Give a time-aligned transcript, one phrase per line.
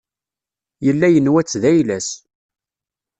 [0.85, 2.09] Yella yenwa-tt d ayla-s.